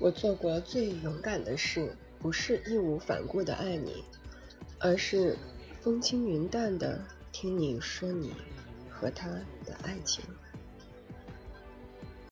[0.00, 4.02] 我做过最勇敢的事不是义无反顾的爱你
[4.78, 5.36] 而是
[5.82, 8.32] 风轻云淡的听你说你
[8.88, 9.28] 和他
[9.66, 10.24] 的爱情。